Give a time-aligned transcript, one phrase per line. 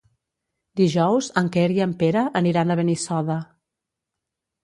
[0.79, 3.39] Dijous en Quer i en Pere aniran a Benissoda.